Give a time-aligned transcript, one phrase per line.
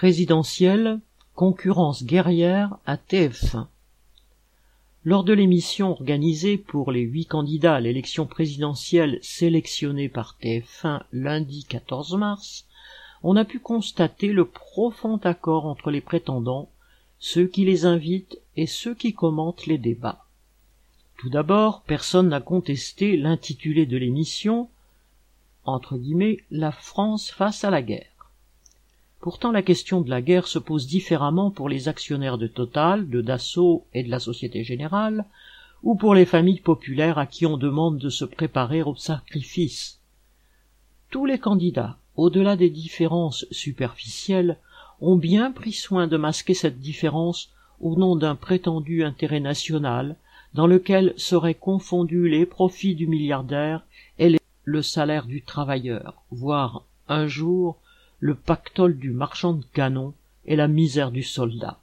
[0.00, 0.98] Présidentielle,
[1.34, 3.66] concurrence guerrière à TF1.
[5.04, 11.66] Lors de l'émission organisée pour les huit candidats à l'élection présidentielle sélectionnés par TF1 lundi
[11.68, 12.66] 14 mars,
[13.22, 16.70] on a pu constater le profond accord entre les prétendants,
[17.18, 20.24] ceux qui les invitent et ceux qui commentent les débats.
[21.18, 24.70] Tout d'abord, personne n'a contesté l'intitulé de l'émission,
[25.66, 28.09] entre guillemets, La France face à la guerre.
[29.20, 33.20] Pourtant la question de la guerre se pose différemment pour les actionnaires de Total, de
[33.20, 35.26] Dassault et de la Société Générale,
[35.82, 40.00] ou pour les familles populaires à qui on demande de se préparer au sacrifice.
[41.10, 44.56] Tous les candidats, au-delà des différences superficielles,
[45.02, 50.16] ont bien pris soin de masquer cette différence au nom d'un prétendu intérêt national,
[50.54, 53.84] dans lequel seraient confondus les profits du milliardaire
[54.18, 57.76] et le salaire du travailleur, voire un jour
[58.20, 61.80] le pactole du marchand de canons et la misère du soldat.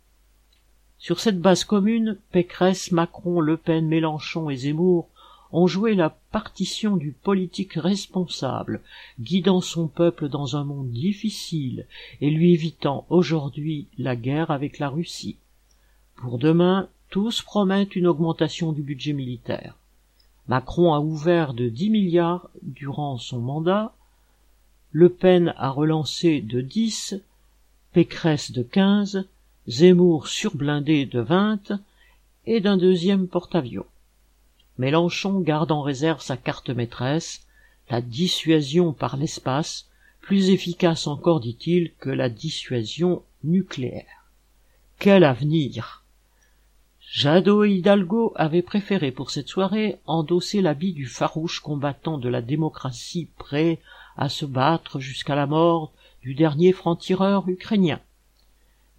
[1.00, 5.10] Sur cette base commune, Pécresse, Macron, Le Pen, Mélenchon et Zemmour
[5.52, 8.82] ont joué la partition du politique responsable,
[9.20, 11.86] guidant son peuple dans un monde difficile
[12.22, 15.38] et lui évitant aujourd'hui la guerre avec la Russie.
[16.16, 19.76] Pour demain, tous promettent une augmentation du budget militaire.
[20.48, 23.94] Macron a ouvert de dix milliards durant son mandat,
[24.92, 27.16] le Pen a relancé de dix,
[27.94, 29.28] Pécresse de quinze,
[29.68, 31.80] Zemmour surblindé de vingt,
[32.46, 33.86] et d'un deuxième porte-avions.
[34.78, 37.46] Mélenchon garde en réserve sa carte maîtresse,
[37.90, 39.88] la dissuasion par l'espace,
[40.22, 44.26] plus efficace encore, dit-il, que la dissuasion nucléaire.
[45.00, 46.04] Quel avenir
[47.10, 52.42] Jadot et Hidalgo avaient préféré pour cette soirée endosser l'habit du farouche combattant de la
[52.42, 53.80] démocratie prêt
[54.18, 58.00] à se battre jusqu'à la mort du dernier franc-tireur ukrainien.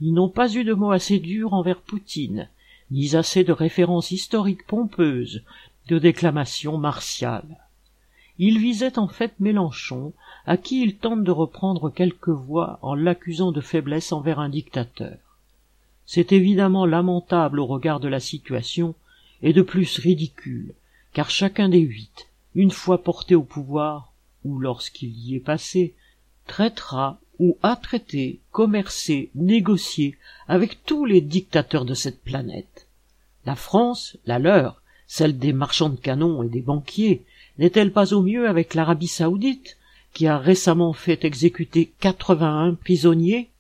[0.01, 2.49] Ils n'ont pas eu de mots assez durs envers Poutine,
[2.91, 5.43] ni assez de références historiques pompeuses,
[5.89, 7.59] de déclamations martiales.
[8.39, 10.13] Ils visaient en fait Mélenchon,
[10.47, 15.19] à qui ils tentent de reprendre quelques voix en l'accusant de faiblesse envers un dictateur.
[16.07, 18.95] C'est évidemment lamentable au regard de la situation,
[19.43, 20.75] et de plus ridicule,
[21.13, 24.08] car chacun des huit, une fois porté au pouvoir,
[24.49, 25.95] ou lorsqu'il y est passé,
[26.47, 30.17] traitera ou a traité, commercé, négocié
[30.49, 32.89] avec tous les dictateurs de cette planète.
[33.45, 37.23] La France, la leur, celle des marchands de canons et des banquiers,
[37.59, 39.77] n'est-elle pas au mieux avec l'Arabie saoudite,
[40.15, 43.51] qui a récemment fait exécuter quatre-vingt-un prisonniers?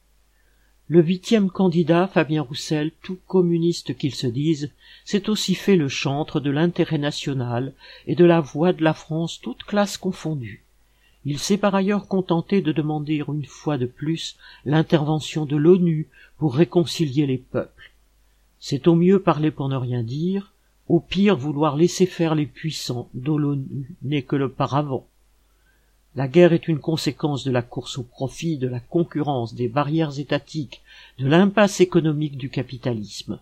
[0.88, 4.70] Le huitième candidat, Fabien Roussel, tout communiste qu'il se dise,
[5.04, 7.74] s'est aussi fait le chantre de l'intérêt national
[8.06, 10.64] et de la voix de la France toute classe confondue.
[11.30, 16.08] Il s'est par ailleurs contenté de demander une fois de plus l'intervention de l'ONU
[16.38, 17.92] pour réconcilier les peuples.
[18.60, 20.54] C'est au mieux parler pour ne rien dire,
[20.88, 25.04] au pire vouloir laisser faire les puissants dont l'ONU n'est que le paravent.
[26.16, 30.18] La guerre est une conséquence de la course au profit, de la concurrence, des barrières
[30.18, 30.80] étatiques,
[31.18, 33.38] de l'impasse économique du capitalisme.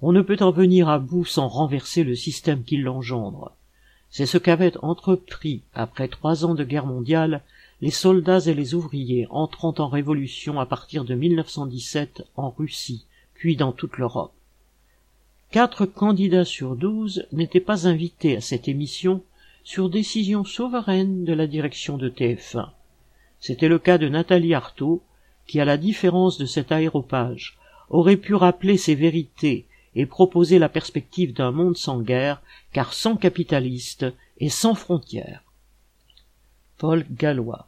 [0.00, 3.52] On ne peut en venir à bout sans renverser le système qui l'engendre.
[4.10, 7.42] C'est ce qu'avaient entrepris, après trois ans de guerre mondiale,
[7.80, 13.04] les soldats et les ouvriers entrant en révolution à partir de 1917 en Russie,
[13.34, 14.32] puis dans toute l'Europe.
[15.50, 19.22] Quatre candidats sur douze n'étaient pas invités à cette émission
[19.64, 22.70] sur décision souveraine de la direction de TF1.
[23.40, 25.02] C'était le cas de Nathalie Arthaud,
[25.46, 27.58] qui, à la différence de cet aéropage,
[27.90, 29.66] aurait pu rappeler ses vérités
[29.98, 32.40] et proposer la perspective d'un monde sans guerre,
[32.72, 34.06] car sans capitalistes
[34.38, 35.42] et sans frontières.
[36.78, 37.67] Paul Gallois